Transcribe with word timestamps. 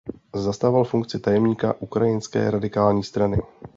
Zastával 0.35 0.83
funkci 0.85 1.19
tajemníka 1.19 1.73
Ukrajinské 1.81 2.51
radikální 2.51 3.03
strany. 3.03 3.37